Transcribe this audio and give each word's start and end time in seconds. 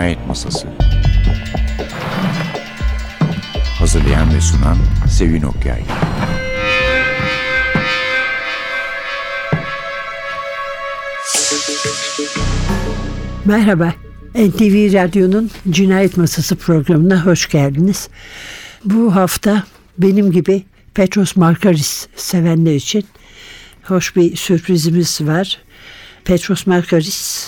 Cinayet 0.00 0.26
Masası 0.26 0.68
Hazırlayan 3.78 4.34
ve 4.34 4.40
sunan 4.40 4.78
Sevin 5.08 5.42
Okyay 5.42 5.82
Merhaba. 13.44 13.94
NTV 14.34 14.92
Radyo'nun 14.92 15.50
Cinayet 15.70 16.16
Masası 16.16 16.56
programına 16.56 17.26
hoş 17.26 17.48
geldiniz. 17.48 18.08
Bu 18.84 19.14
hafta 19.14 19.64
benim 19.98 20.32
gibi 20.32 20.64
Petros 20.94 21.36
Markaris 21.36 22.06
sevenler 22.16 22.74
için 22.74 23.04
hoş 23.82 24.16
bir 24.16 24.36
sürprizimiz 24.36 25.20
var. 25.20 25.58
Petros 26.24 26.66
Markaris 26.66 27.39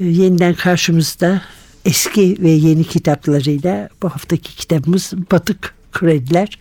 yeniden 0.00 0.54
karşımızda 0.54 1.42
eski 1.84 2.36
ve 2.40 2.50
yeni 2.50 2.84
kitaplarıyla 2.84 3.88
bu 4.02 4.08
haftaki 4.08 4.56
kitabımız 4.56 5.12
Batık 5.32 5.74
Krediler. 5.92 6.58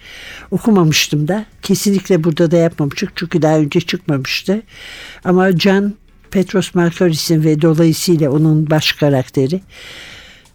Okumamıştım 0.51 1.27
da 1.27 1.45
kesinlikle 1.61 2.23
burada 2.23 2.51
da 2.51 2.57
yapmamıştık 2.57 3.11
çünkü 3.15 3.41
daha 3.41 3.57
önce 3.57 3.81
çıkmamıştı. 3.81 4.61
Ama 5.23 5.57
Can 5.57 5.93
Petros 6.31 6.75
Markaris'in 6.75 7.43
ve 7.43 7.61
dolayısıyla 7.61 8.31
onun 8.31 8.69
baş 8.69 8.91
karakteri 8.93 9.61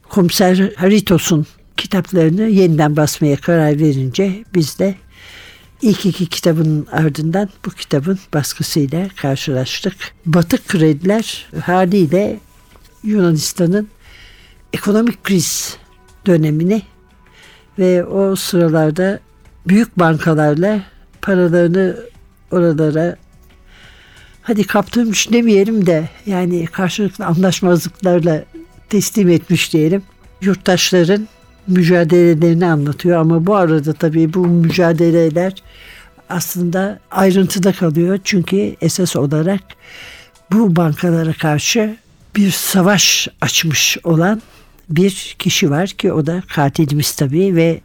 Komiser 0.09 0.73
Haritos'un 0.77 1.47
kitaplarını 1.77 2.43
yeniden 2.43 2.97
basmaya 2.97 3.37
karar 3.37 3.79
verince 3.79 4.45
biz 4.55 4.79
de 4.79 4.95
ilk 5.83 6.07
iki 6.07 6.27
kitabın 6.27 6.87
ardından 6.93 7.49
bu 7.65 7.71
kitabın 7.71 8.19
baskısıyla 8.35 9.09
karşılaştık. 9.17 9.95
Batık 10.27 10.69
krediler 10.69 11.47
haliyle 11.61 12.41
Yunanistan'ın 13.03 13.89
ekonomik 14.73 15.25
kriz 15.25 15.77
dönemini 16.27 16.83
ve 17.79 18.05
o 18.05 18.37
sıralarda 18.37 19.21
büyük 19.69 19.99
bankalarla 19.99 20.81
paralarını 21.23 21.97
oralara 22.51 23.17
hadi 24.43 24.67
kaptırmış 24.67 25.33
demeyelim 25.33 25.87
de 25.87 26.09
yani 26.27 26.67
karşılıklı 26.67 27.27
anlaşmazlıklarla 27.27 28.45
teslim 28.89 29.29
etmiş 29.29 29.73
diyelim. 29.73 30.03
Yurttaşların 30.41 31.29
mücadelelerini 31.67 32.67
anlatıyor 32.67 33.21
ama 33.21 33.47
bu 33.47 33.57
arada 33.57 33.93
tabii 33.93 34.35
bu 34.35 34.47
mücadeleler 34.47 35.63
aslında 36.29 36.99
ayrıntıda 37.11 37.73
kalıyor. 37.73 38.19
Çünkü 38.25 38.77
esas 38.81 39.17
olarak 39.17 39.61
bu 40.53 40.77
bankalara 40.77 41.33
karşı 41.33 41.97
bir 42.39 42.51
savaş 42.51 43.29
açmış 43.41 43.99
olan 44.05 44.43
bir 44.89 45.37
kişi 45.39 45.71
var 45.71 45.89
ki 45.89 46.13
o 46.13 46.27
da 46.27 46.43
katilimiz 46.55 47.13
tabii 47.17 47.57
ve 47.57 47.81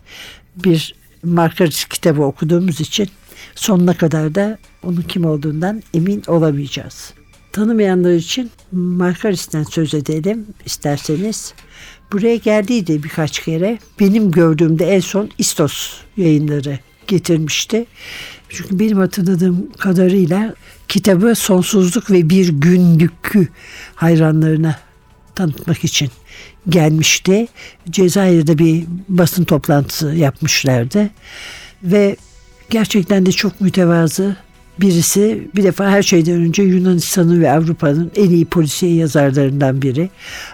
bir 0.55 0.95
Markaris 1.23 1.85
kitabı 1.85 2.23
okuduğumuz 2.23 2.81
için 2.81 3.09
sonuna 3.55 3.97
kadar 3.97 4.35
da 4.35 4.57
onun 4.83 5.01
kim 5.01 5.25
olduğundan 5.25 5.83
emin 5.93 6.23
olamayacağız. 6.27 7.13
Tanımayanlar 7.51 8.13
için 8.13 8.51
Markaris'ten 8.71 9.63
söz 9.63 9.93
edelim 9.93 10.45
isterseniz. 10.65 11.53
Buraya 12.11 12.35
geldiydi 12.35 13.03
birkaç 13.03 13.39
kere. 13.39 13.79
Benim 13.99 14.31
gördüğümde 14.31 14.85
en 14.85 14.99
son 14.99 15.29
İstos 15.37 15.93
yayınları 16.17 16.79
getirmişti. 17.07 17.85
Çünkü 18.49 18.79
benim 18.79 18.97
hatırladığım 18.97 19.71
kadarıyla 19.71 20.55
kitabı 20.87 21.35
sonsuzluk 21.35 22.11
ve 22.11 22.29
bir 22.29 22.49
günlükü 22.49 23.47
hayranlarına 23.95 24.75
tanıtmak 25.35 25.83
için 25.83 26.09
gelmişti. 26.69 27.47
Cezayir'de 27.89 28.57
bir 28.57 28.83
basın 29.09 29.43
toplantısı 29.43 30.07
yapmışlardı. 30.07 31.09
Ve 31.83 32.15
gerçekten 32.69 33.25
de 33.25 33.31
çok 33.31 33.61
mütevazı 33.61 34.35
birisi. 34.79 35.47
Bir 35.55 35.63
defa 35.63 35.89
her 35.89 36.03
şeyden 36.03 36.35
önce 36.35 36.63
Yunanistan'ın 36.63 37.41
ve 37.41 37.51
Avrupa'nın 37.51 38.11
en 38.15 38.29
iyi 38.29 38.45
polisiye 38.45 38.95
yazarlarından 38.95 39.81
biri. 39.81 40.09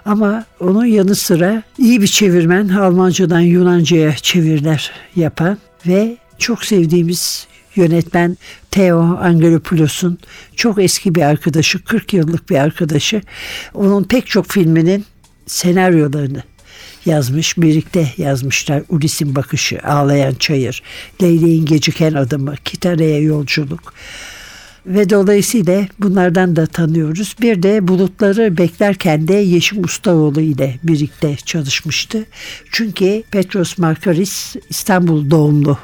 Ama 0.05 0.45
onun 0.59 0.85
yanı 0.85 1.15
sıra 1.15 1.63
iyi 1.77 2.01
bir 2.01 2.07
çevirmen, 2.07 2.69
Almancadan 2.69 3.39
Yunanca'ya 3.39 4.15
çeviriler 4.15 4.91
yapan 5.15 5.57
ve 5.87 6.17
çok 6.37 6.65
sevdiğimiz 6.65 7.47
yönetmen 7.75 8.37
Theo 8.71 9.17
Angelopoulos'un 9.21 10.17
çok 10.55 10.83
eski 10.83 11.15
bir 11.15 11.21
arkadaşı, 11.21 11.83
40 11.83 12.13
yıllık 12.13 12.49
bir 12.49 12.57
arkadaşı. 12.57 13.21
Onun 13.73 14.03
pek 14.03 14.27
çok 14.27 14.47
filminin 14.47 15.05
senaryolarını 15.45 16.43
yazmış. 17.05 17.57
Birlikte 17.57 18.13
yazmışlar. 18.17 18.83
Ulis'in 18.89 19.35
Bakışı, 19.35 19.79
Ağlayan 19.83 20.33
Çayır, 20.33 20.83
Leyleğin 21.21 21.65
Geciken 21.65 22.13
Adımı, 22.13 22.55
Kitara'ya 22.65 23.19
Yolculuk. 23.19 23.93
Ve 24.85 25.09
dolayısıyla 25.09 25.87
bunlardan 25.99 26.55
da 26.55 26.65
tanıyoruz. 26.65 27.35
Bir 27.41 27.63
de 27.63 27.87
bulutları 27.87 28.57
beklerken 28.57 29.27
de 29.27 29.33
Yeşim 29.33 29.83
Ustaoğlu 29.83 30.41
ile 30.41 30.79
birlikte 30.83 31.35
çalışmıştı. 31.35 32.25
Çünkü 32.71 33.23
Petros 33.31 33.77
Markaris 33.77 34.55
İstanbul 34.69 35.31
doğumlu 35.31 35.77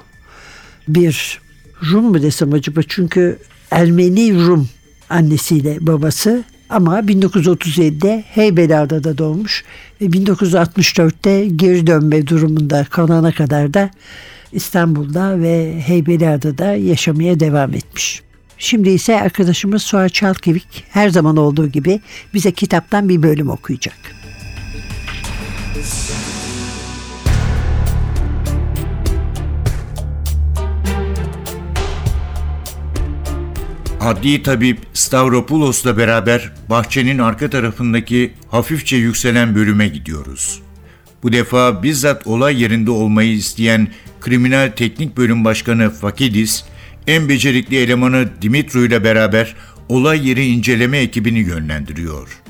bir 0.87 1.44
Rum 1.91 2.05
mu 2.05 2.21
desem 2.21 2.53
acaba? 2.53 2.81
Çünkü 2.87 3.39
Ermeni 3.71 4.45
Rum 4.45 4.69
annesiyle 5.09 5.77
babası 5.81 6.43
ama 6.69 6.99
1937'de 6.99 8.23
Heybeliada'da 8.27 9.17
doğmuş 9.17 9.63
ve 10.01 10.05
1964'te 10.05 11.45
geri 11.45 11.87
dönme 11.87 12.27
durumunda 12.27 12.83
kalana 12.83 13.31
kadar 13.31 13.73
da 13.73 13.89
İstanbul'da 14.51 15.39
ve 15.39 15.81
Heybeliada'da 15.85 16.65
yaşamaya 16.75 17.39
devam 17.39 17.73
etmiş. 17.73 18.21
Şimdi 18.57 18.89
ise 18.89 19.21
arkadaşımız 19.21 19.83
Suat 19.83 20.13
Çalkevik 20.13 20.83
her 20.89 21.09
zaman 21.09 21.37
olduğu 21.37 21.67
gibi 21.67 21.99
bize 22.33 22.51
kitaptan 22.51 23.09
bir 23.09 23.23
bölüm 23.23 23.49
okuyacak. 23.49 23.97
Adli 34.05 34.43
tabip 34.43 34.77
Stavropulos'la 34.93 35.97
beraber 35.97 36.51
bahçenin 36.69 37.19
arka 37.19 37.49
tarafındaki 37.49 38.33
hafifçe 38.51 38.95
yükselen 38.95 39.55
bölüme 39.55 39.87
gidiyoruz. 39.87 40.61
Bu 41.23 41.31
defa 41.31 41.83
bizzat 41.83 42.27
olay 42.27 42.61
yerinde 42.61 42.91
olmayı 42.91 43.31
isteyen 43.31 43.87
Kriminal 44.21 44.71
Teknik 44.75 45.17
Bölüm 45.17 45.45
Başkanı 45.45 45.89
Fakidis, 45.89 46.63
en 47.07 47.29
becerikli 47.29 47.77
elemanı 47.77 48.29
Dimitru 48.41 48.85
ile 48.85 49.03
beraber 49.03 49.55
olay 49.89 50.29
yeri 50.29 50.45
inceleme 50.45 50.97
ekibini 50.97 51.39
yönlendiriyor. 51.39 52.41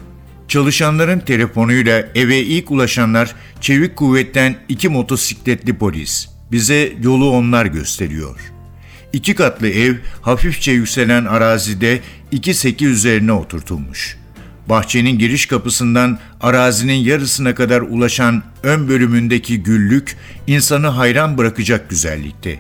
Çalışanların 0.48 1.20
telefonuyla 1.20 2.08
eve 2.16 2.40
ilk 2.40 2.72
ulaşanlar 2.72 3.36
çevik 3.62 3.96
kuvvetten 3.96 4.56
iki 4.70 4.90
motosikletli 4.90 5.78
polis. 5.78 6.30
Bize 6.52 6.94
yolu 7.04 7.30
onlar 7.30 7.66
gösteriyor.'' 7.66 8.55
İki 9.16 9.36
katlı 9.36 9.68
ev 9.70 9.96
hafifçe 10.22 10.72
yükselen 10.72 11.26
arazide 11.26 12.00
iki 12.32 12.54
seki 12.54 12.86
üzerine 12.86 13.32
oturtulmuş. 13.32 14.18
Bahçenin 14.70 15.20
giriş 15.20 15.46
kapısından 15.46 16.20
arazinin 16.42 16.94
yarısına 16.94 17.56
kadar 17.56 17.82
ulaşan 17.82 18.44
ön 18.64 18.88
bölümündeki 18.88 19.64
güllük 19.64 20.18
insanı 20.48 20.88
hayran 20.88 21.38
bırakacak 21.38 21.90
güzellikte. 21.90 22.60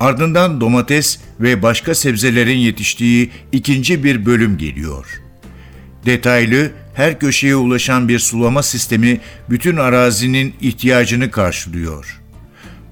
Ardından 0.00 0.60
domates 0.60 1.18
ve 1.40 1.62
başka 1.62 1.94
sebzelerin 1.94 2.58
yetiştiği 2.58 3.30
ikinci 3.52 4.04
bir 4.04 4.26
bölüm 4.26 4.58
geliyor. 4.58 5.06
Detaylı, 6.06 6.70
her 6.94 7.18
köşeye 7.18 7.56
ulaşan 7.56 8.08
bir 8.08 8.18
sulama 8.18 8.62
sistemi 8.62 9.20
bütün 9.50 9.76
arazinin 9.76 10.54
ihtiyacını 10.60 11.30
karşılıyor. 11.30 12.20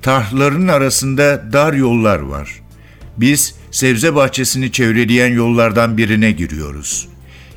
Tarhların 0.02 0.69
arasında 0.69 1.52
dar 1.52 1.72
yollar 1.72 2.19
var. 2.19 2.60
Biz 3.16 3.54
sebze 3.70 4.14
bahçesini 4.14 4.72
çevreleyen 4.72 5.32
yollardan 5.32 5.96
birine 5.96 6.32
giriyoruz. 6.32 7.08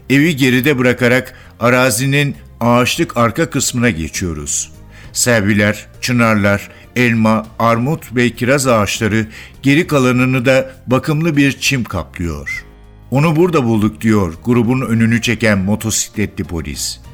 Evi 0.10 0.36
geride 0.36 0.78
bırakarak 0.78 1.34
arazinin 1.60 2.36
ağaçlık 2.60 3.18
arka 3.18 3.50
kısmına 3.50 3.90
geçiyoruz. 3.90 4.72
Serviler, 5.14 5.88
çınarlar, 6.02 6.70
elma, 6.96 7.48
armut 7.60 8.16
ve 8.16 8.30
kiraz 8.30 8.68
ağaçları 8.68 9.28
geri 9.62 9.88
kalanını 9.88 10.46
da 10.46 10.72
bakımlı 10.88 11.38
bir 11.38 11.52
çim 11.52 11.84
kaplıyor. 11.84 12.66
Onu 13.12 13.36
burada 13.36 13.64
bulduk 13.64 14.02
diyor 14.02 14.34
grubun 14.46 14.82
önünü 14.82 15.22
çeken 15.22 15.58
motosikletli 15.58 16.44
polis.'' 16.44 17.13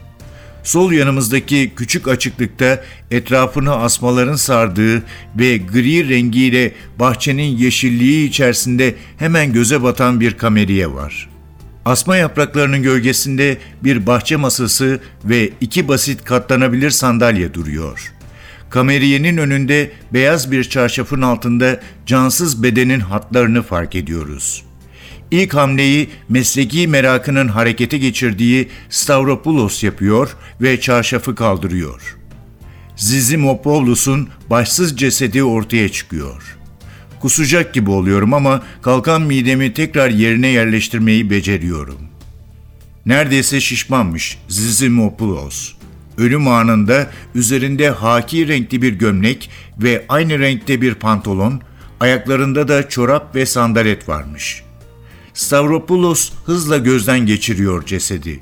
Sol 0.63 0.91
yanımızdaki 0.91 1.71
küçük 1.75 2.07
açıklıkta 2.07 2.83
etrafını 3.11 3.75
asmaların 3.75 4.35
sardığı 4.35 5.03
ve 5.35 5.57
gri 5.57 6.09
rengiyle 6.09 6.73
bahçenin 6.99 7.57
yeşilliği 7.57 8.29
içerisinde 8.29 8.95
hemen 9.17 9.53
göze 9.53 9.83
batan 9.83 10.19
bir 10.19 10.33
kameriye 10.33 10.93
var. 10.93 11.29
Asma 11.85 12.17
yapraklarının 12.17 12.83
gölgesinde 12.83 13.57
bir 13.83 14.07
bahçe 14.07 14.35
masası 14.35 14.99
ve 15.25 15.49
iki 15.61 15.87
basit 15.87 16.23
katlanabilir 16.23 16.89
sandalye 16.89 17.53
duruyor. 17.53 18.13
Kameriyenin 18.69 19.37
önünde 19.37 19.91
beyaz 20.13 20.51
bir 20.51 20.63
çarşafın 20.63 21.21
altında 21.21 21.79
cansız 22.05 22.63
bedenin 22.63 22.99
hatlarını 22.99 23.63
fark 23.63 23.95
ediyoruz. 23.95 24.68
İlk 25.31 25.53
hamleyi 25.53 26.09
mesleki 26.29 26.87
merakının 26.87 27.47
harekete 27.47 27.97
geçirdiği 27.97 28.69
Stavropoulos 28.89 29.83
yapıyor 29.83 30.35
ve 30.61 30.81
çarşafı 30.81 31.35
kaldırıyor. 31.35 32.17
Zizimopoulus'un 32.95 34.29
başsız 34.49 34.97
cesedi 34.97 35.43
ortaya 35.43 35.89
çıkıyor. 35.89 36.57
Kusacak 37.19 37.73
gibi 37.73 37.89
oluyorum 37.89 38.33
ama 38.33 38.63
kalkan 38.81 39.21
midemi 39.21 39.73
tekrar 39.73 40.09
yerine 40.09 40.47
yerleştirmeyi 40.47 41.29
beceriyorum. 41.29 41.99
Neredeyse 43.05 43.61
şişmanmış 43.61 44.37
Zizimopoulos. 44.47 45.73
Ölüm 46.17 46.47
anında 46.47 47.11
üzerinde 47.35 47.89
haki 47.89 48.47
renkli 48.47 48.81
bir 48.81 48.93
gömlek 48.93 49.49
ve 49.77 50.05
aynı 50.09 50.39
renkte 50.39 50.81
bir 50.81 50.93
pantolon, 50.93 51.61
ayaklarında 51.99 52.67
da 52.67 52.89
çorap 52.89 53.35
ve 53.35 53.45
sandalet 53.45 54.09
varmış. 54.09 54.63
Stavropoulos 55.39 56.31
hızla 56.45 56.77
gözden 56.77 57.19
geçiriyor 57.19 57.85
cesedi. 57.85 58.39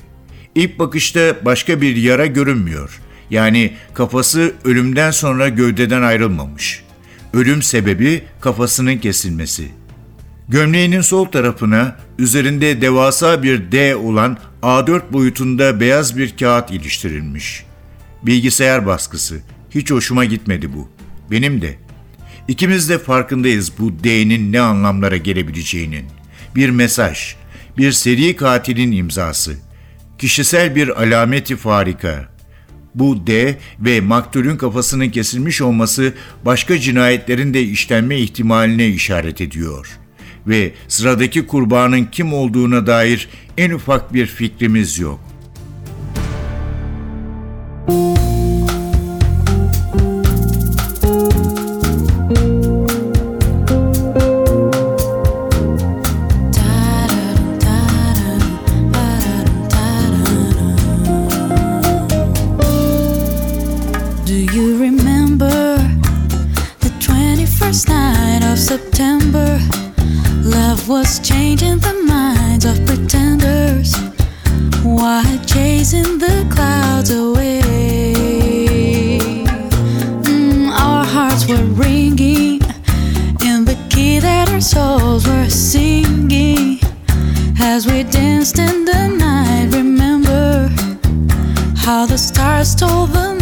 İlk 0.56 0.80
bakışta 0.80 1.46
başka 1.46 1.82
bir 1.82 1.96
yara 1.96 2.26
görünmüyor. 2.26 3.00
Yani 3.30 3.74
kafası 3.94 4.54
ölümden 4.64 5.12
sonra 5.12 5.50
gövdeden 5.50 6.02
ayrılmamış. 6.02 6.84
Ölüm 7.34 7.62
sebebi 7.62 8.24
kafasının 8.42 8.98
kesilmesi. 8.98 9.68
Gömleğinin 10.50 11.02
sol 11.02 11.26
tarafına 11.26 11.98
üzerinde 12.20 12.82
devasa 12.82 13.44
bir 13.44 13.72
D 13.72 13.96
olan 13.96 14.38
A4 14.64 15.14
boyutunda 15.14 15.80
beyaz 15.80 16.18
bir 16.18 16.38
kağıt 16.38 16.72
iliştirilmiş. 16.72 17.66
Bilgisayar 18.24 18.86
baskısı. 18.86 19.40
Hiç 19.70 19.92
hoşuma 19.92 20.26
gitmedi 20.26 20.74
bu. 20.74 20.90
Benim 21.32 21.62
de. 21.62 21.76
İkimiz 22.48 22.90
de 22.90 23.00
farkındayız 23.00 23.72
bu 23.80 24.04
D'nin 24.04 24.54
ne 24.54 24.62
anlamlara 24.62 25.18
gelebileceğinin. 25.18 26.17
Bir 26.58 26.70
mesaj, 26.70 27.36
bir 27.78 27.92
seri 27.92 28.36
katilin 28.36 28.92
imzası. 28.92 29.56
Kişisel 30.18 30.76
bir 30.76 31.02
alameti 31.04 31.56
farika. 31.56 32.30
Bu 32.96 33.28
D 33.28 33.58
ve 33.80 34.02
maktulün 34.02 34.58
kafasının 34.58 35.10
kesilmiş 35.10 35.62
olması 35.62 36.14
başka 36.46 36.80
cinayetlerin 36.80 37.54
de 37.54 37.62
işlenme 37.62 38.18
ihtimaline 38.20 38.88
işaret 38.88 39.42
ediyor. 39.42 40.00
Ve 40.48 40.72
sıradaki 40.88 41.48
kurbanın 41.48 42.06
kim 42.06 42.34
olduğuna 42.34 42.88
dair 42.88 43.30
en 43.58 43.72
ufak 43.72 44.14
bir 44.14 44.26
fikrimiz 44.26 45.00
yok. 45.00 45.20
While 75.08 75.40
chasing 75.46 76.18
the 76.18 76.46
clouds 76.54 77.12
away. 77.12 78.12
Mm, 80.24 80.68
our 80.86 81.06
hearts 81.06 81.48
were 81.48 81.68
ringing 81.86 82.60
in 83.50 83.64
the 83.64 83.78
key 83.90 84.20
that 84.20 84.50
our 84.52 84.60
souls 84.60 85.26
were 85.26 85.50
singing 85.50 86.80
as 87.58 87.88
we 87.90 88.04
danced 88.04 88.60
in 88.60 88.84
the 88.84 89.04
night. 89.26 89.68
Remember 89.72 90.68
how 91.86 92.06
the 92.06 92.18
stars 92.18 92.72
stole 92.72 93.08
the 93.08 93.37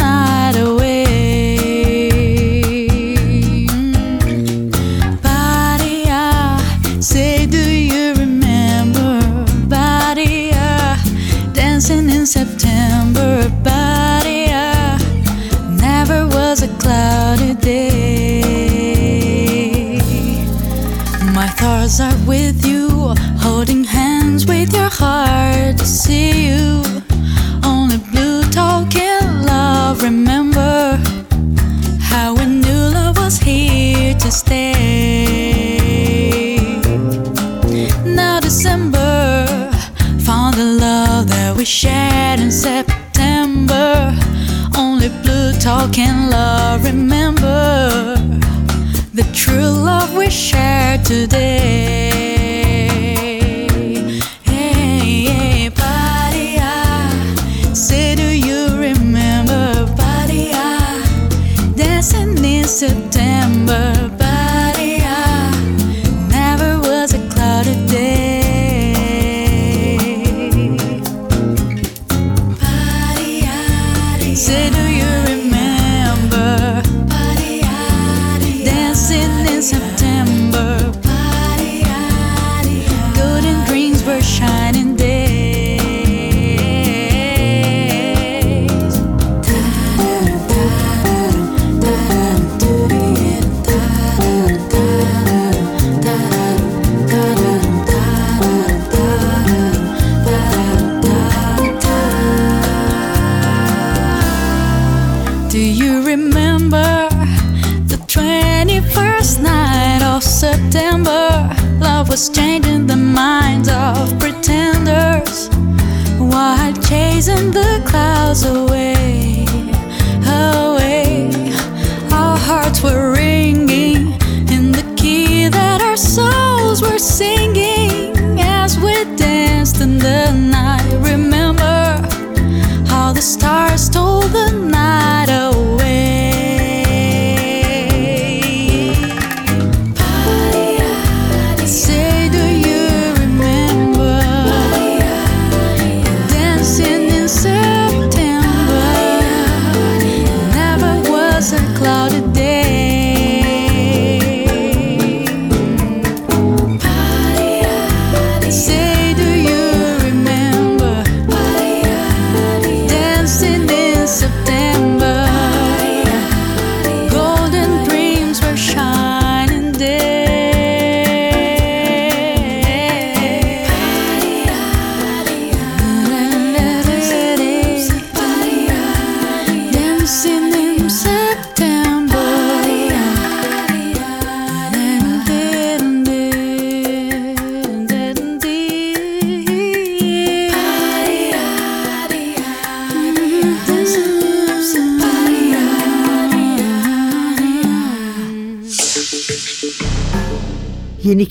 were 122.82 123.15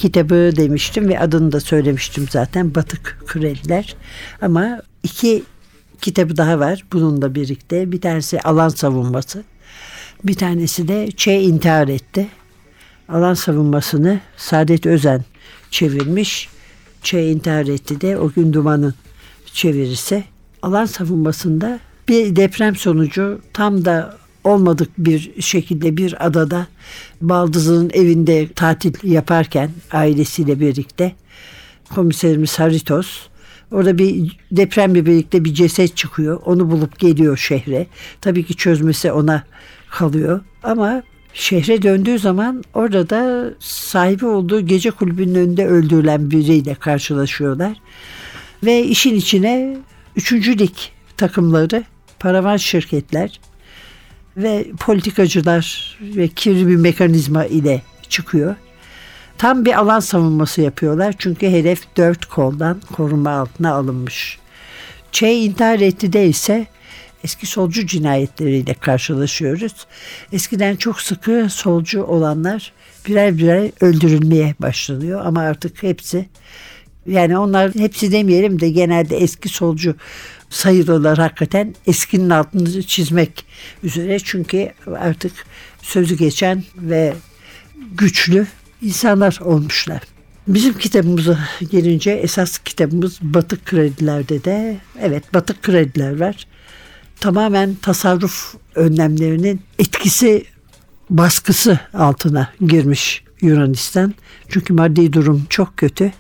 kitabı 0.05 0.51
demiştim 0.55 1.09
ve 1.09 1.19
adını 1.19 1.51
da 1.51 1.59
söylemiştim 1.59 2.27
zaten 2.29 2.75
Batık 2.75 3.17
Krediler. 3.27 3.95
Ama 4.41 4.81
iki 5.03 5.43
kitabı 6.01 6.37
daha 6.37 6.59
var 6.59 6.85
bununla 6.93 7.35
birlikte. 7.35 7.91
Bir 7.91 8.01
tanesi 8.01 8.41
alan 8.41 8.69
savunması. 8.69 9.43
Bir 10.23 10.33
tanesi 10.33 10.87
de 10.87 11.11
Ç 11.11 11.27
intihar 11.27 11.87
etti. 11.87 12.27
Alan 13.09 13.33
savunmasını 13.33 14.19
Saadet 14.37 14.85
Özen 14.85 15.23
çevirmiş. 15.71 16.49
Ç 17.01 17.13
intihar 17.13 17.67
etti 17.67 18.01
de 18.01 18.17
o 18.17 18.31
gün 18.31 18.53
dumanın 18.53 18.93
çevirisi. 19.53 20.23
Alan 20.61 20.85
savunmasında 20.85 21.79
bir 22.07 22.35
deprem 22.35 22.75
sonucu 22.75 23.41
tam 23.53 23.85
da 23.85 24.17
olmadık 24.45 24.89
bir 24.97 25.41
şekilde 25.41 25.97
bir 25.97 26.25
adada 26.25 26.67
Baldız'ın 27.21 27.89
evinde 27.93 28.47
tatil 28.47 29.11
yaparken 29.11 29.71
ailesiyle 29.91 30.59
birlikte 30.59 31.15
komiserimiz 31.95 32.59
Haritos 32.59 33.27
orada 33.71 33.97
bir 33.97 34.37
depremle 34.51 35.05
birlikte 35.05 35.45
bir 35.45 35.53
ceset 35.53 35.97
çıkıyor. 35.97 36.41
Onu 36.45 36.71
bulup 36.71 36.99
geliyor 36.99 37.37
şehre. 37.37 37.87
Tabii 38.21 38.45
ki 38.45 38.55
çözmesi 38.55 39.11
ona 39.11 39.43
kalıyor 39.89 40.41
ama 40.63 41.03
şehre 41.33 41.81
döndüğü 41.81 42.19
zaman 42.19 42.63
orada 42.73 43.09
da 43.09 43.53
sahibi 43.59 44.25
olduğu 44.25 44.61
gece 44.61 44.91
kulübünün 44.91 45.35
önünde 45.35 45.67
öldürülen 45.67 46.31
biriyle 46.31 46.75
karşılaşıyorlar. 46.75 47.77
Ve 48.63 48.83
işin 48.83 49.15
içine 49.15 49.77
üçüncü 50.15 50.59
lig 50.59 50.73
takımları, 51.17 51.83
paravan 52.19 52.57
şirketler 52.57 53.39
ve 54.37 54.65
politikacılar 54.79 55.97
ve 56.01 56.27
kirli 56.27 56.67
bir 56.67 56.75
mekanizma 56.75 57.45
ile 57.45 57.81
çıkıyor. 58.09 58.55
Tam 59.37 59.65
bir 59.65 59.79
alan 59.79 59.99
savunması 59.99 60.61
yapıyorlar 60.61 61.15
çünkü 61.17 61.47
hedef 61.47 61.97
dört 61.97 62.25
koldan 62.25 62.81
koruma 62.95 63.31
altına 63.31 63.73
alınmış. 63.73 64.39
Ç 65.11 65.23
intihar 65.23 65.79
etti 65.79 66.13
de 66.13 66.27
ise 66.27 66.67
eski 67.23 67.45
solcu 67.45 67.85
cinayetleriyle 67.85 68.73
karşılaşıyoruz. 68.73 69.73
Eskiden 70.31 70.75
çok 70.75 71.01
sıkı 71.01 71.47
solcu 71.49 72.03
olanlar 72.03 72.73
birer 73.07 73.37
birer 73.37 73.71
öldürülmeye 73.81 74.55
başlanıyor 74.59 75.25
ama 75.25 75.41
artık 75.41 75.83
hepsi 75.83 76.29
yani 77.07 77.37
onlar 77.37 77.75
hepsi 77.75 78.11
demeyelim 78.11 78.59
de 78.59 78.69
genelde 78.69 79.17
eski 79.17 79.49
solcu 79.49 79.95
sayılırlar 80.49 81.17
hakikaten 81.17 81.75
eskinin 81.87 82.29
altını 82.29 82.83
çizmek 82.83 83.45
üzere 83.83 84.19
çünkü 84.19 84.71
artık 84.99 85.31
sözü 85.81 86.17
geçen 86.17 86.63
ve 86.77 87.13
güçlü 87.97 88.47
insanlar 88.81 89.39
olmuşlar. 89.41 90.01
Bizim 90.47 90.77
kitabımıza 90.77 91.39
gelince 91.71 92.11
esas 92.11 92.57
kitabımız 92.57 93.19
Batık 93.21 93.65
Kredilerde 93.65 94.43
de 94.43 94.77
evet 95.01 95.33
Batık 95.33 95.63
Krediler 95.63 96.19
var. 96.19 96.47
Tamamen 97.19 97.75
tasarruf 97.75 98.55
önlemlerinin 98.75 99.61
etkisi 99.79 100.45
baskısı 101.09 101.79
altına 101.93 102.49
girmiş 102.61 103.23
Yunanistan. 103.41 104.13
Çünkü 104.49 104.73
maddi 104.73 105.13
durum 105.13 105.45
çok 105.49 105.77
kötü 105.77 106.11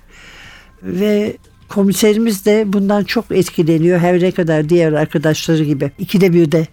ve 0.83 1.37
komiserimiz 1.69 2.45
de 2.45 2.73
bundan 2.73 3.03
çok 3.03 3.25
etkileniyor. 3.31 3.99
Her 3.99 4.21
ne 4.21 4.31
kadar 4.31 4.69
diğer 4.69 4.93
arkadaşları 4.93 5.63
gibi 5.63 5.91
ikide 5.99 6.33
bir 6.33 6.51
de 6.51 6.67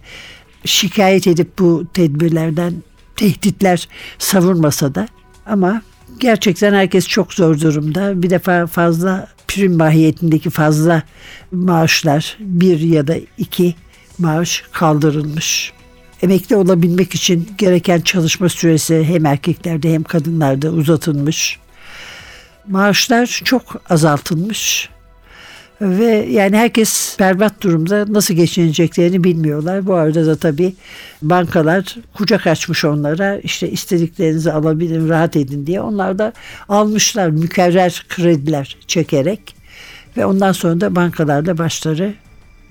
şikayet 0.65 1.27
edip 1.27 1.59
bu 1.59 1.85
tedbirlerden 1.93 2.73
tehditler 3.15 3.87
savurmasa 4.19 4.95
da 4.95 5.07
ama 5.45 5.81
gerçekten 6.19 6.73
herkes 6.73 7.07
çok 7.07 7.33
zor 7.33 7.59
durumda. 7.59 8.23
Bir 8.23 8.29
defa 8.29 8.67
fazla 8.67 9.27
prim 9.47 9.77
mahiyetindeki 9.77 10.49
fazla 10.49 11.03
maaşlar 11.51 12.37
bir 12.39 12.79
ya 12.79 13.07
da 13.07 13.15
iki 13.37 13.75
maaş 14.19 14.63
kaldırılmış. 14.71 15.73
Emekli 16.21 16.55
olabilmek 16.55 17.15
için 17.15 17.49
gereken 17.57 18.01
çalışma 18.01 18.49
süresi 18.49 19.03
hem 19.03 19.25
erkeklerde 19.25 19.93
hem 19.93 20.03
kadınlarda 20.03 20.69
uzatılmış 20.69 21.59
maaşlar 22.67 23.41
çok 23.45 23.81
azaltılmış 23.89 24.89
ve 25.81 26.25
yani 26.29 26.57
herkes 26.57 27.17
berbat 27.19 27.61
durumda 27.61 28.05
nasıl 28.13 28.33
geçineceklerini 28.33 29.23
bilmiyorlar. 29.23 29.85
Bu 29.85 29.93
arada 29.93 30.25
da 30.25 30.35
tabii 30.35 30.75
bankalar 31.21 31.95
kucak 32.13 32.47
açmış 32.47 32.85
onlara 32.85 33.37
işte 33.37 33.69
istediklerinizi 33.69 34.51
alabilin 34.51 35.09
rahat 35.09 35.35
edin 35.35 35.67
diye. 35.67 35.81
Onlar 35.81 36.19
da 36.19 36.33
almışlar 36.69 37.29
mükerrer 37.29 38.05
krediler 38.09 38.77
çekerek 38.87 39.55
ve 40.17 40.25
ondan 40.25 40.51
sonra 40.51 40.81
da 40.81 40.95
bankalarda 40.95 41.57
başları 41.57 42.13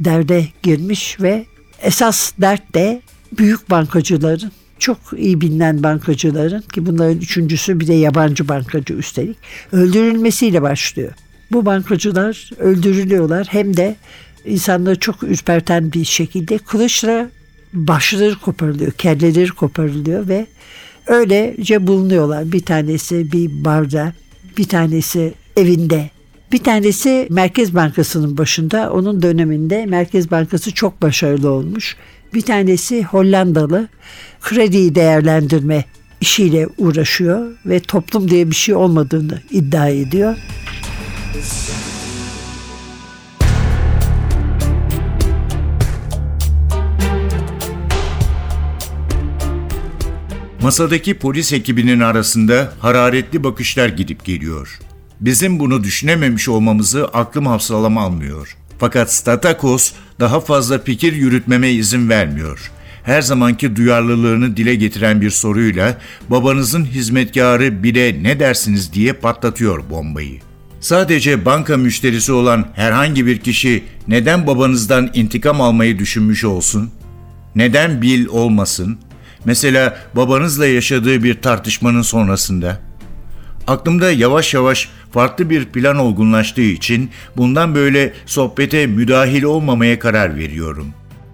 derde 0.01 0.47
girmiş 0.63 1.21
ve 1.21 1.47
esas 1.83 2.33
dert 2.41 2.75
de 2.75 3.03
büyük 3.39 3.71
bankacıların 3.71 4.53
çok 4.83 4.99
iyi 5.17 5.41
bilinen 5.41 5.83
bankacıların 5.83 6.61
ki 6.61 6.87
bunların 6.87 7.19
üçüncüsü 7.19 7.81
bir 7.81 7.87
de 7.87 7.95
yabancı 7.95 8.49
bankacı 8.49 8.95
üstelik 8.95 9.37
öldürülmesiyle 9.73 10.63
başlıyor. 10.63 11.13
Bu 11.53 11.67
bankacılar 11.67 12.51
öldürülüyorlar 12.59 13.47
hem 13.51 13.77
de 13.77 13.97
insanları 14.45 14.99
çok 14.99 15.23
ürperten 15.23 15.93
bir 15.93 16.05
şekilde 16.05 16.59
kılıçla 16.59 17.31
başları 17.73 18.39
koparılıyor, 18.39 18.93
kelleleri 18.93 19.49
koparılıyor 19.51 20.29
ve 20.29 20.47
öylece 21.07 21.87
bulunuyorlar. 21.87 22.53
Bir 22.53 22.63
tanesi 22.63 23.33
bir 23.33 23.65
barda, 23.65 24.13
bir 24.59 24.69
tanesi 24.69 25.35
evinde, 25.57 26.11
bir 26.53 26.63
tanesi 26.63 27.27
Merkez 27.31 27.75
Bankası'nın 27.75 28.39
başında. 28.39 28.93
Onun 28.93 29.23
döneminde 29.23 29.87
Merkez 29.87 30.31
Bankası 30.31 30.75
çok 30.75 31.03
başarılı 31.03 31.51
olmuş. 31.51 31.97
Bir 32.35 32.43
tanesi 32.43 33.03
Hollandalı 33.05 33.89
krediyi 34.41 34.95
değerlendirme 34.95 35.85
işiyle 36.21 36.69
uğraşıyor 36.79 37.53
ve 37.67 37.81
toplum 37.81 38.31
diye 38.31 38.51
bir 38.51 38.55
şey 38.55 38.75
olmadığını 38.75 39.43
iddia 39.51 39.89
ediyor. 39.89 40.37
Masadaki 50.63 51.19
polis 51.19 51.53
ekibinin 51.53 52.01
arasında 52.01 52.73
hararetli 52.81 53.45
bakışlar 53.45 53.89
gidip 53.89 54.25
geliyor. 54.25 54.79
Bizim 55.21 55.59
bunu 55.59 55.85
düşünememiş 55.85 56.49
olmamızı 56.49 57.09
aklım 57.09 57.47
hafsalam 57.47 57.99
almıyor. 57.99 58.57
Fakat 58.83 59.13
Statakos 59.13 59.93
daha 60.21 60.41
fazla 60.41 60.79
fikir 60.79 61.13
yürütmeme 61.13 61.71
izin 61.71 62.09
vermiyor. 62.09 62.71
Her 63.05 63.23
zamanki 63.23 63.77
duyarlılığını 63.77 64.57
dile 64.57 64.75
getiren 64.75 65.21
bir 65.21 65.31
soruyla 65.31 65.99
babanızın 66.29 66.85
hizmetkarı 66.85 67.83
bile 67.83 68.23
ne 68.23 68.41
dersiniz 68.41 68.93
diye 68.93 69.13
patlatıyor 69.13 69.91
bombayı. 69.91 70.41
Sadece 70.81 71.45
banka 71.45 71.77
müşterisi 71.77 72.33
olan 72.33 72.67
herhangi 72.75 73.27
bir 73.27 73.39
kişi 73.39 73.85
neden 74.09 74.47
babanızdan 74.47 75.11
intikam 75.15 75.61
almayı 75.61 75.99
düşünmüş 75.99 76.45
olsun? 76.45 76.91
Neden 77.55 78.03
Bill 78.03 78.27
olmasın? 78.27 78.99
Mesela 79.45 79.99
babanızla 80.17 80.67
yaşadığı 80.67 81.23
bir 81.23 81.43
tartışmanın 81.43 82.03
sonrasında. 82.03 82.81
Aklımda 83.67 84.11
yavaş 84.11 84.55
yavaş 84.55 84.89
farklı 85.13 85.51
bir 85.51 85.65
plan 85.65 85.97
olgunlaştığı 85.97 86.61
için 86.61 87.11
bundan 87.37 87.75
böyle 87.75 88.13
sohbete 88.27 88.87
müdahil 88.87 89.43
olmamaya 89.43 89.99
karar 89.99 90.37
veriyorum. 90.37 90.87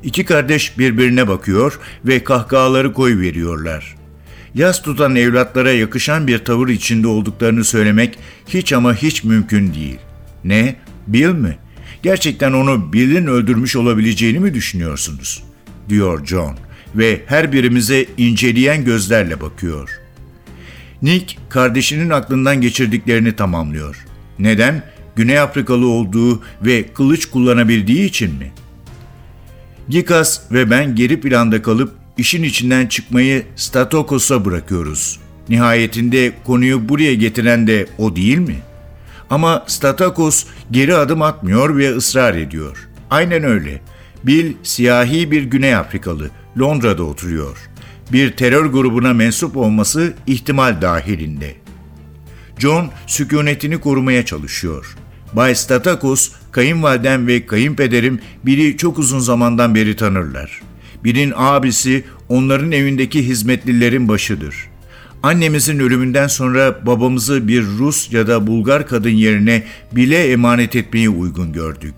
İki 0.02 0.24
kardeş 0.24 0.78
birbirine 0.78 1.28
bakıyor 1.28 1.78
ve 2.04 2.24
kahkahaları 2.24 2.92
koy 2.92 3.20
veriyorlar. 3.20 3.96
Yas 4.54 4.82
tutan 4.82 5.16
evlatlara 5.16 5.72
yakışan 5.72 6.26
bir 6.26 6.38
tavır 6.38 6.68
içinde 6.68 7.06
olduklarını 7.06 7.64
söylemek 7.64 8.18
hiç 8.48 8.72
ama 8.72 8.94
hiç 8.94 9.24
mümkün 9.24 9.74
değil. 9.74 9.98
Ne? 10.44 10.76
Bill 11.06 11.32
mi? 11.32 11.58
Gerçekten 12.02 12.52
onu 12.52 12.92
Bill'in 12.92 13.26
öldürmüş 13.26 13.76
olabileceğini 13.76 14.40
mi 14.40 14.54
düşünüyorsunuz? 14.54 15.44
diyor 15.88 16.26
John 16.26 16.56
ve 16.94 17.20
her 17.26 17.52
birimize 17.52 18.06
inceleyen 18.16 18.84
gözlerle 18.84 19.40
bakıyor. 19.40 19.90
Nick 21.02 21.36
kardeşinin 21.48 22.10
aklından 22.10 22.60
geçirdiklerini 22.60 23.36
tamamlıyor. 23.36 24.04
Neden? 24.38 24.82
Güney 25.16 25.38
Afrikalı 25.38 25.86
olduğu 25.86 26.42
ve 26.62 26.92
kılıç 26.94 27.26
kullanabildiği 27.26 28.04
için 28.04 28.34
mi? 28.34 28.52
Gikas 29.88 30.40
ve 30.52 30.70
ben 30.70 30.94
geri 30.94 31.20
planda 31.20 31.62
kalıp 31.62 31.92
işin 32.18 32.42
içinden 32.42 32.86
çıkmayı 32.86 33.46
Statokos'a 33.56 34.44
bırakıyoruz. 34.44 35.20
Nihayetinde 35.48 36.32
konuyu 36.44 36.88
buraya 36.88 37.14
getiren 37.14 37.66
de 37.66 37.86
o 37.98 38.16
değil 38.16 38.38
mi? 38.38 38.56
Ama 39.30 39.64
Statakos 39.66 40.44
geri 40.70 40.94
adım 40.94 41.22
atmıyor 41.22 41.76
ve 41.76 41.96
ısrar 41.96 42.34
ediyor. 42.34 42.88
Aynen 43.10 43.44
öyle. 43.44 43.80
Bill 44.24 44.54
siyahi 44.62 45.30
bir 45.30 45.42
Güney 45.42 45.74
Afrikalı, 45.74 46.30
Londra'da 46.58 47.02
oturuyor. 47.02 47.67
Bir 48.12 48.30
terör 48.30 48.66
grubuna 48.66 49.12
mensup 49.14 49.56
olması 49.56 50.14
ihtimal 50.26 50.82
dahilinde. 50.82 51.54
John 52.58 52.90
sükunetini 53.06 53.80
korumaya 53.80 54.24
çalışıyor. 54.24 54.96
Bay 55.32 55.54
Statakos, 55.54 56.30
kayınvalidem 56.52 57.26
ve 57.26 57.46
kayınpederim 57.46 58.20
biri 58.46 58.76
çok 58.76 58.98
uzun 58.98 59.18
zamandan 59.18 59.74
beri 59.74 59.96
tanırlar. 59.96 60.60
Birinin 61.04 61.32
abisi 61.36 62.04
onların 62.28 62.72
evindeki 62.72 63.28
hizmetlilerin 63.28 64.08
başıdır. 64.08 64.56
Annemizin 65.22 65.78
ölümünden 65.78 66.26
sonra 66.26 66.86
babamızı 66.86 67.48
bir 67.48 67.62
Rus 67.62 68.12
ya 68.12 68.26
da 68.26 68.46
Bulgar 68.46 68.86
kadın 68.86 69.10
yerine 69.10 69.62
bile 69.92 70.32
emanet 70.32 70.76
etmeyi 70.76 71.08
uygun 71.08 71.52
gördük. 71.52 71.94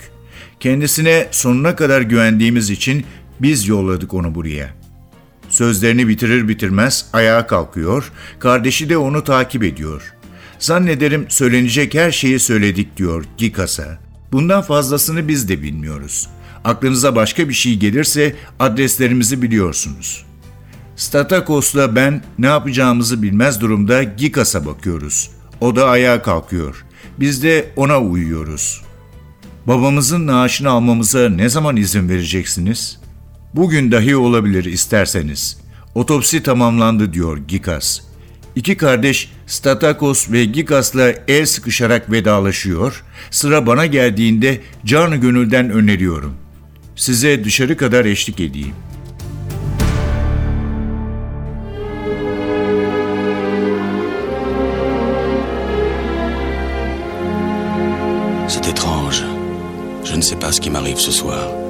Kendisine 0.60 1.28
sonuna 1.30 1.76
kadar 1.76 2.00
güvendiğimiz 2.00 2.70
için 2.70 3.04
biz 3.40 3.68
yolladık 3.68 4.14
onu 4.14 4.34
buraya. 4.34 4.79
Sözlerini 5.50 6.08
bitirir 6.08 6.48
bitirmez 6.48 7.06
ayağa 7.12 7.46
kalkıyor, 7.46 8.12
kardeşi 8.38 8.88
de 8.88 8.96
onu 8.96 9.24
takip 9.24 9.62
ediyor. 9.62 10.14
Zannederim 10.58 11.26
söylenecek 11.28 11.94
her 11.94 12.10
şeyi 12.10 12.38
söyledik 12.38 12.96
diyor 12.96 13.24
Gikas'a. 13.36 13.98
Bundan 14.32 14.62
fazlasını 14.62 15.28
biz 15.28 15.48
de 15.48 15.62
bilmiyoruz. 15.62 16.28
Aklınıza 16.64 17.16
başka 17.16 17.48
bir 17.48 17.54
şey 17.54 17.76
gelirse 17.76 18.36
adreslerimizi 18.58 19.42
biliyorsunuz. 19.42 20.26
Statakos'la 20.96 21.96
ben 21.96 22.22
ne 22.38 22.46
yapacağımızı 22.46 23.22
bilmez 23.22 23.60
durumda 23.60 24.02
Gikas'a 24.02 24.66
bakıyoruz. 24.66 25.30
O 25.60 25.76
da 25.76 25.88
ayağa 25.88 26.22
kalkıyor. 26.22 26.84
Biz 27.20 27.42
de 27.42 27.72
ona 27.76 28.00
uyuyoruz. 28.00 28.82
Babamızın 29.66 30.26
naaşını 30.26 30.70
almamıza 30.70 31.28
ne 31.28 31.48
zaman 31.48 31.76
izin 31.76 32.08
vereceksiniz? 32.08 33.00
Bugün 33.54 33.92
dahi 33.92 34.16
olabilir 34.16 34.64
isterseniz. 34.64 35.56
Otopsi 35.94 36.42
tamamlandı 36.42 37.12
diyor 37.12 37.38
Gikas. 37.38 38.00
İki 38.56 38.76
kardeş 38.76 39.32
Statakos 39.46 40.30
ve 40.30 40.44
Gikas'la 40.44 41.12
el 41.28 41.46
sıkışarak 41.46 42.10
vedalaşıyor. 42.10 43.04
Sıra 43.30 43.66
bana 43.66 43.86
geldiğinde 43.86 44.60
canı 44.84 45.16
gönülden 45.16 45.70
öneriyorum. 45.70 46.34
Size 46.96 47.44
dışarı 47.44 47.76
kadar 47.76 48.04
eşlik 48.04 48.40
edeyim. 48.40 48.74
C'est 58.48 58.68
étrange. 58.68 59.22
Je 60.04 60.16
ne 60.16 60.22
sais 60.22 60.40
pas 60.40 60.52
ce 60.52 60.60
qui 60.60 60.70
m'arrive 60.70 60.96
ce 60.96 61.12
soir. 61.12 61.69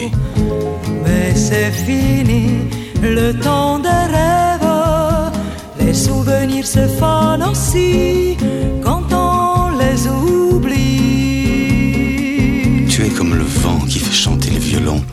C'est 1.51 1.73
fini, 1.73 2.59
le 3.03 3.33
temps 3.33 3.77
des 3.79 3.89
rêves. 3.89 5.31
Les 5.81 5.93
souvenirs 5.93 6.65
se 6.65 6.87
fanent 6.87 7.43
aussi 7.43 8.37
quand 8.81 9.03
on 9.11 9.71
les 9.77 10.07
oublie. 10.07 10.77
Tu 12.87 13.05
es 13.05 13.09
comme 13.09 13.35
le 13.35 13.43
vent 13.43 13.79
qui 13.89 13.99
fait 13.99 14.13
chanter 14.13 14.49
le 14.51 14.59
violon 14.59 15.03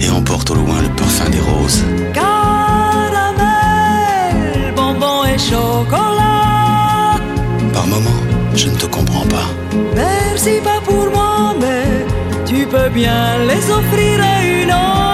et 0.00 0.08
emporte 0.08 0.50
au 0.52 0.54
loin 0.54 0.80
le 0.80 0.88
parfum 0.96 1.28
des 1.28 1.40
roses. 1.40 1.84
Caramel, 2.14 3.52
bonbon 4.74 5.26
et 5.26 5.36
chocolat. 5.36 7.20
Par 7.74 7.86
moments, 7.86 8.22
je 8.54 8.68
ne 8.70 8.76
te 8.76 8.86
comprends 8.86 9.26
pas. 9.26 9.50
Merci 9.94 10.52
pas 10.64 10.80
pour 10.86 11.10
moi, 11.12 11.54
mais 11.60 12.06
tu 12.46 12.66
peux 12.66 12.88
bien 12.88 13.36
les 13.46 13.70
offrir 13.70 14.24
à 14.24 14.42
une 14.42 14.70
autre 14.70 15.11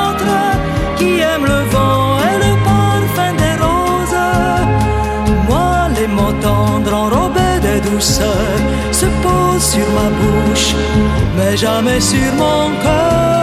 mais 11.39 11.57
jamais 11.57 12.01
sur 12.01 12.35
mon 12.35 12.71
cœur. 12.83 13.38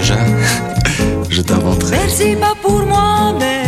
Déjà, 0.00 0.16
je 1.30 1.40
t'inventerais. 1.42 1.90
Merci 1.90 2.36
pas 2.36 2.54
pour 2.62 2.80
moi, 2.92 3.34
mais 3.38 3.64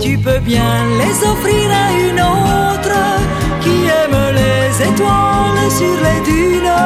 tu 0.00 0.16
peux 0.18 0.40
bien 0.52 0.72
les 1.00 1.16
offrir 1.32 1.66
à 1.84 1.86
une 2.08 2.20
autre 2.36 2.98
qui 3.62 3.76
aime 4.00 4.20
les 4.40 4.66
étoiles 4.88 5.70
sur 5.80 5.96
les 6.06 6.20
dunes. 6.30 6.84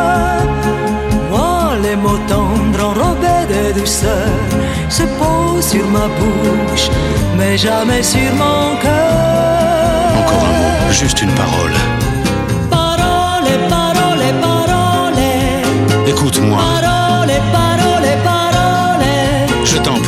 Moi, 1.31 1.77
les 1.85 1.97
mots 1.97 2.23
tendres 2.29 2.85
enrobés 2.91 3.45
de 3.55 3.81
douceur 3.81 4.33
se 4.89 5.05
posent 5.19 5.69
sur 5.75 5.87
ma 5.97 6.07
bouche, 6.19 6.87
mais 7.39 7.57
jamais 7.57 8.03
sur 8.03 8.33
mon 8.43 8.77
cœur. 8.85 10.09
Encore 10.21 10.45
un 10.51 10.55
mot, 10.61 10.93
juste 10.93 11.23
une 11.23 11.35
parole. 11.43 11.77
Parole, 12.71 13.51
parole, 13.69 14.25
parole. 14.47 15.23
Écoute-moi, 16.07 16.82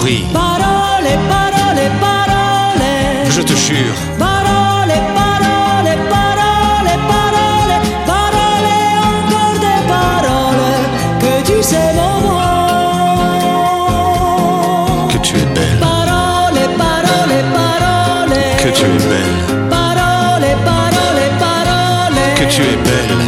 prie, 0.05 0.27
Parole, 0.33 1.12
parole, 1.33 1.85
parole. 2.05 3.31
je 3.37 3.43
te 3.43 3.55
jure. 3.64 3.95
Parole, 4.19 4.97
parole, 5.19 5.93
parole, 6.14 6.93
parole, 7.12 7.77
parole, 8.11 8.71
encore 9.12 9.59
des 9.64 9.81
paroles 9.93 10.83
que 11.23 11.33
tu 11.49 11.57
sais 11.71 11.90
mot. 11.99 12.21
Que 15.12 15.19
tu 15.27 15.35
es 15.43 15.47
belle, 15.57 15.79
Parole, 15.88 16.61
parole, 16.83 17.37
parole. 17.59 18.38
que 18.62 18.71
tu 18.79 18.85
es 18.97 19.05
belle, 19.11 19.38
Parole, 19.77 20.51
parole, 20.71 21.25
parole. 21.45 22.23
que 22.38 22.45
tu 22.55 22.61
es 22.73 22.77
belle, 22.88 23.21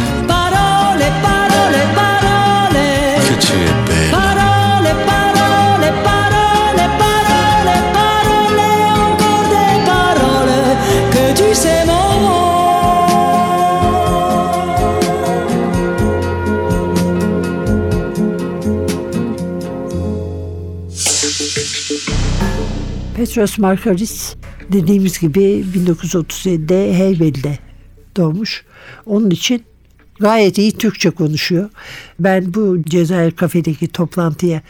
Petros 23.37 23.57
Markaris 23.57 24.35
dediğimiz 24.71 25.19
gibi 25.19 25.65
1937'de 25.75 26.97
Heybeli'de 26.97 27.57
doğmuş. 28.15 28.65
Onun 29.05 29.29
için 29.29 29.63
gayet 30.19 30.57
iyi 30.57 30.71
Türkçe 30.71 31.09
konuşuyor. 31.09 31.69
Ben 32.19 32.53
bu 32.53 32.77
Cezayir 32.83 33.31
kafedeki 33.31 33.87
toplantıya 33.87 34.61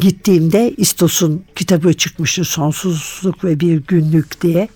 gittiğimde 0.00 0.74
İstos'un 0.76 1.44
kitabı 1.54 1.94
çıkmıştı 1.94 2.44
Sonsuzluk 2.44 3.44
ve 3.44 3.60
Bir 3.60 3.82
Günlük 3.88 4.40
diye. 4.40 4.68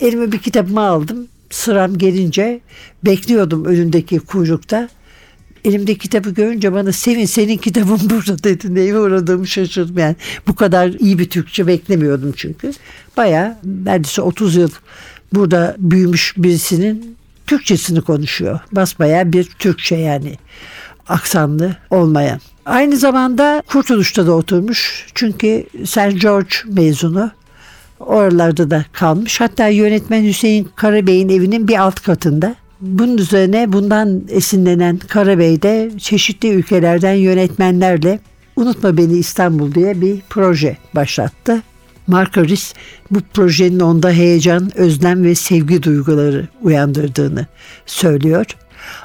Elime 0.00 0.32
bir 0.32 0.38
kitabımı 0.38 0.80
aldım. 0.80 1.28
Sıram 1.50 1.98
gelince 1.98 2.60
bekliyordum 3.04 3.64
önündeki 3.64 4.18
kuyrukta. 4.18 4.88
Elimde 5.66 5.94
kitabı 5.94 6.30
görünce 6.30 6.72
bana 6.72 6.92
Sevin 6.92 7.24
senin 7.24 7.56
kitabın 7.56 8.00
burada 8.10 8.44
dedi. 8.44 8.74
Neye 8.74 8.98
uğradığımı 8.98 9.46
şaşırdım 9.46 9.98
yani. 9.98 10.16
Bu 10.48 10.54
kadar 10.54 10.88
iyi 10.88 11.18
bir 11.18 11.30
Türkçe 11.30 11.66
beklemiyordum 11.66 12.32
çünkü. 12.36 12.72
Baya 13.16 13.58
neredeyse 13.64 14.22
30 14.22 14.56
yıl 14.56 14.70
burada 15.32 15.76
büyümüş 15.78 16.34
birisinin 16.36 17.16
Türkçesini 17.46 18.00
konuşuyor. 18.00 18.60
Basbaya 18.72 19.32
bir 19.32 19.44
Türkçe 19.44 19.96
yani 19.96 20.38
aksanlı 21.08 21.76
olmayan. 21.90 22.40
Aynı 22.66 22.96
zamanda 22.96 23.62
Kurtuluş'ta 23.66 24.26
da 24.26 24.32
oturmuş. 24.32 25.06
Çünkü 25.14 25.66
St. 25.84 26.20
George 26.20 26.54
mezunu. 26.66 27.30
Oralarda 28.00 28.70
da 28.70 28.84
kalmış. 28.92 29.40
Hatta 29.40 29.68
yönetmen 29.68 30.24
Hüseyin 30.24 30.68
Karabey'in 30.76 31.28
evinin 31.28 31.68
bir 31.68 31.78
alt 31.78 32.00
katında. 32.00 32.54
Bunun 32.80 33.18
üzerine 33.18 33.72
bundan 33.72 34.22
esinlenen 34.28 34.98
Karabey 34.98 35.62
de 35.62 35.90
çeşitli 35.98 36.48
ülkelerden 36.48 37.14
yönetmenlerle 37.14 38.20
Unutma 38.56 38.96
Beni 38.96 39.18
İstanbul 39.18 39.74
diye 39.74 40.00
bir 40.00 40.20
proje 40.30 40.76
başlattı. 40.94 41.62
Markaris 42.06 42.74
bu 43.10 43.20
projenin 43.34 43.80
onda 43.80 44.10
heyecan, 44.10 44.78
özlem 44.78 45.24
ve 45.24 45.34
sevgi 45.34 45.82
duyguları 45.82 46.48
uyandırdığını 46.62 47.46
söylüyor. 47.86 48.46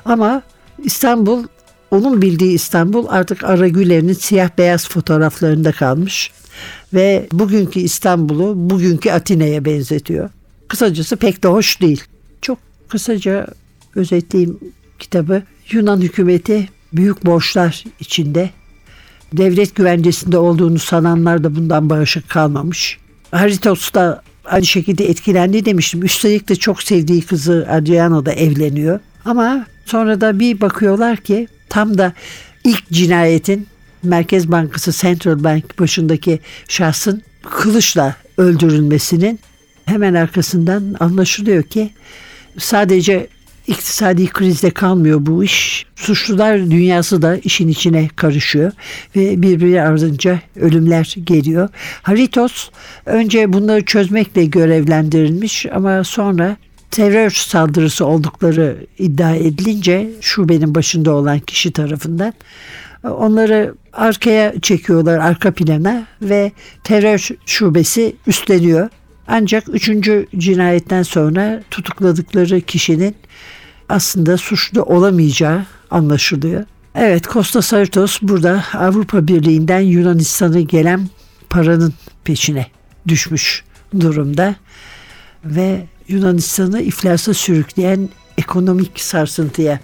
Ama 0.05 0.41
İstanbul, 0.83 1.43
onun 1.91 2.21
bildiği 2.21 2.53
İstanbul 2.53 3.05
artık 3.09 3.43
Ara 3.43 3.67
Güler'in 3.67 4.13
siyah 4.13 4.49
beyaz 4.57 4.89
fotoğraflarında 4.89 5.71
kalmış 5.71 6.31
ve 6.93 7.27
bugünkü 7.31 7.79
İstanbul'u 7.79 8.53
bugünkü 8.55 9.11
Atina'ya 9.11 9.65
benzetiyor. 9.65 10.29
Kısacası 10.67 11.15
pek 11.15 11.43
de 11.43 11.47
hoş 11.47 11.81
değil. 11.81 12.03
Çok 12.41 12.57
kısaca 12.89 13.47
özetleyeyim 13.95 14.59
kitabı. 14.99 15.43
Yunan 15.71 16.01
hükümeti 16.01 16.69
büyük 16.93 17.25
borçlar 17.25 17.83
içinde. 17.99 18.49
Devlet 19.33 19.75
güvencesinde 19.75 20.37
olduğunu 20.37 20.79
sananlar 20.79 21.43
da 21.43 21.55
bundan 21.55 21.89
bağışık 21.89 22.29
kalmamış. 22.29 22.97
Haritos 23.31 23.93
da 23.93 24.21
aynı 24.45 24.65
şekilde 24.65 25.09
etkilendi 25.09 25.65
demiştim. 25.65 26.03
Üstelik 26.03 26.49
de 26.49 26.55
çok 26.55 26.83
sevdiği 26.83 27.21
kızı 27.21 27.67
Adriana 27.69 28.25
da 28.25 28.33
evleniyor. 28.33 28.99
Ama 29.25 29.65
sonra 29.85 30.21
da 30.21 30.39
bir 30.39 30.61
bakıyorlar 30.61 31.17
ki 31.17 31.47
tam 31.69 31.97
da 31.97 32.13
ilk 32.63 32.89
cinayetin 32.91 33.67
Merkez 34.03 34.51
Bankası 34.51 34.91
Central 34.91 35.43
Bank 35.43 35.79
başındaki 35.79 36.39
şahsın 36.67 37.21
kılıçla 37.49 38.15
öldürülmesinin 38.37 39.39
hemen 39.85 40.13
arkasından 40.13 40.95
anlaşılıyor 40.99 41.63
ki 41.63 41.91
sadece 42.57 43.27
iktisadi 43.67 44.27
krizde 44.27 44.71
kalmıyor 44.71 45.25
bu 45.25 45.43
iş. 45.43 45.85
Suçlular 45.95 46.71
dünyası 46.71 47.21
da 47.21 47.37
işin 47.37 47.67
içine 47.67 48.07
karışıyor 48.15 48.71
ve 49.15 49.41
birbiri 49.41 49.81
ardınca 49.81 50.39
ölümler 50.55 51.15
geliyor. 51.23 51.69
Haritos 52.01 52.69
önce 53.05 53.53
bunları 53.53 53.85
çözmekle 53.85 54.45
görevlendirilmiş 54.45 55.65
ama 55.65 56.03
sonra 56.03 56.57
terör 56.91 57.29
saldırısı 57.29 58.05
oldukları 58.05 58.77
iddia 58.97 59.35
edilince 59.35 60.09
şubenin 60.21 60.75
başında 60.75 61.11
olan 61.11 61.39
kişi 61.39 61.71
tarafından 61.71 62.33
onları 63.03 63.75
arkaya 63.93 64.61
çekiyorlar 64.61 65.19
arka 65.19 65.51
plana 65.51 66.07
ve 66.21 66.51
terör 66.83 67.29
şubesi 67.45 68.15
üstleniyor. 68.27 68.89
Ancak 69.27 69.63
üçüncü 69.69 70.27
cinayetten 70.37 71.03
sonra 71.03 71.63
tutukladıkları 71.71 72.61
kişinin 72.61 73.15
aslında 73.89 74.37
suçlu 74.37 74.83
olamayacağı 74.83 75.65
anlaşılıyor. 75.91 76.63
Evet 76.95 77.23
Costa 77.23 77.61
Sartos 77.61 78.19
burada 78.21 78.63
Avrupa 78.73 79.27
Birliği'nden 79.27 79.79
Yunanistan'a 79.79 80.61
gelen 80.61 81.09
paranın 81.49 81.93
peşine 82.23 82.67
düşmüş 83.07 83.63
durumda 83.99 84.55
ve 85.45 85.85
Yunanistan'ı 86.07 86.81
iflasa 86.81 87.33
sürükleyen 87.33 88.09
ekonomik 88.37 88.99
sarsıntıya 88.99 89.79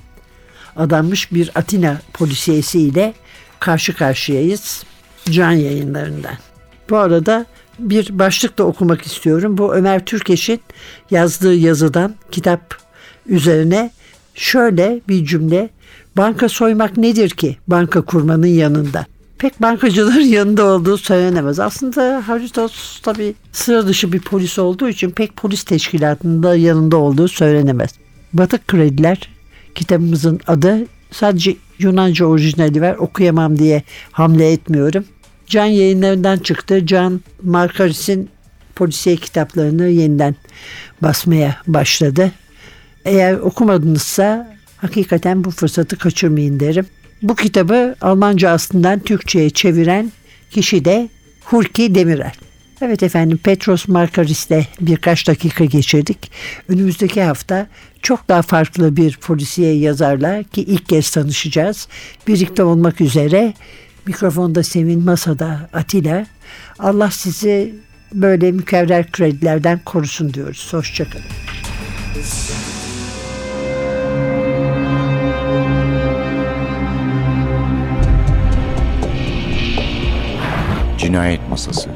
adanmış 0.75 1.31
bir 1.31 1.51
Atina 1.55 2.01
polisiyesiyle 2.13 3.13
karşı 3.59 3.95
karşıyayız 3.95 4.83
can 5.29 5.51
yayınlarından. 5.51 6.35
Bu 6.89 6.97
arada 6.97 7.45
bir 7.79 8.19
başlık 8.19 8.57
da 8.57 8.63
okumak 8.63 9.01
istiyorum. 9.01 9.57
Bu 9.57 9.75
Ömer 9.75 10.05
Türkeş'in 10.05 10.59
yazdığı 11.11 11.55
yazıdan 11.55 12.15
kitap 12.31 12.77
üzerine 13.25 13.91
şöyle 14.35 15.01
bir 15.09 15.25
cümle. 15.25 15.69
Banka 16.17 16.49
soymak 16.49 16.97
nedir 16.97 17.29
ki 17.29 17.57
banka 17.67 18.01
kurmanın 18.01 18.47
yanında? 18.47 19.05
Pek 19.37 19.61
bankacıların 19.61 20.19
yanında 20.21 20.65
olduğu 20.65 20.97
söylenemez. 20.97 21.59
Aslında 21.59 22.23
Haritos 22.27 23.01
tabi 23.01 23.33
sıra 23.51 23.87
dışı 23.87 24.11
bir 24.13 24.19
polis 24.19 24.59
olduğu 24.59 24.89
için 24.89 25.09
pek 25.09 25.35
polis 25.35 25.63
teşkilatında 25.63 26.55
yanında 26.55 26.97
olduğu 26.97 27.27
söylenemez. 27.27 27.89
Batık 28.33 28.67
Krediler 28.67 29.29
kitabımızın 29.75 30.39
adı 30.47 30.85
sadece 31.11 31.55
Yunanca 31.79 32.25
orijinali 32.25 32.81
var 32.81 32.95
okuyamam 32.95 33.59
diye 33.59 33.83
hamle 34.11 34.51
etmiyorum. 34.51 35.05
Can 35.47 35.65
yayınlarından 35.65 36.37
çıktı. 36.37 36.85
Can 36.85 37.21
Markaris'in 37.43 38.29
polisiye 38.75 39.15
kitaplarını 39.15 39.87
yeniden 39.87 40.35
basmaya 41.01 41.57
başladı. 41.67 42.31
Eğer 43.05 43.33
okumadınızsa 43.33 44.57
hakikaten 44.77 45.43
bu 45.43 45.51
fırsatı 45.51 45.97
kaçırmayın 45.97 46.59
derim. 46.59 46.85
Bu 47.21 47.35
kitabı 47.35 47.95
Almanca 48.01 48.49
aslından 48.49 48.99
Türkçe'ye 48.99 49.49
çeviren 49.49 50.11
kişi 50.51 50.85
de 50.85 51.09
Hulki 51.45 51.95
Demirel. 51.95 52.33
Evet 52.81 53.03
efendim 53.03 53.39
Petros 53.43 53.87
Markaris'le 53.87 54.67
birkaç 54.81 55.27
dakika 55.27 55.65
geçirdik. 55.65 56.31
Önümüzdeki 56.69 57.23
hafta 57.23 57.67
çok 58.01 58.29
daha 58.29 58.41
farklı 58.41 58.97
bir 58.97 59.17
polisiye 59.17 59.73
yazarla 59.73 60.43
ki 60.43 60.61
ilk 60.61 60.89
kez 60.89 61.09
tanışacağız. 61.09 61.87
Birlikte 62.27 62.63
olmak 62.63 63.01
üzere 63.01 63.53
mikrofonda 64.07 64.63
Sevin 64.63 65.05
Masada 65.05 65.69
Atilla. 65.73 66.25
Allah 66.79 67.11
sizi 67.11 67.75
böyle 68.13 68.51
mükevver 68.51 69.11
kredilerden 69.11 69.79
korusun 69.85 70.33
diyoruz. 70.33 70.73
Hoşçakalın. 70.73 71.25
Cinayet 80.97 81.49
Masası 81.49 81.89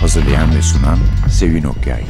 Hazırlayan 0.00 0.56
ve 0.56 0.62
sunan 0.62 0.98
Sevin 1.30 1.64
Okyay 1.64 2.02